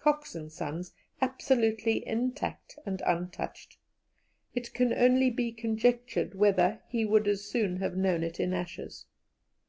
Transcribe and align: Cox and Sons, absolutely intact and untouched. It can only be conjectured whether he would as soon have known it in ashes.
Cox 0.00 0.36
and 0.36 0.52
Sons, 0.52 0.92
absolutely 1.20 2.06
intact 2.06 2.78
and 2.86 3.02
untouched. 3.04 3.78
It 4.54 4.72
can 4.72 4.92
only 4.92 5.28
be 5.28 5.50
conjectured 5.50 6.36
whether 6.36 6.80
he 6.86 7.04
would 7.04 7.26
as 7.26 7.44
soon 7.44 7.78
have 7.78 7.96
known 7.96 8.22
it 8.22 8.38
in 8.38 8.54
ashes. 8.54 9.06